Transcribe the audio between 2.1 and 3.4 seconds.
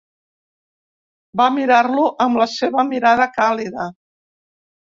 amb la seva mirada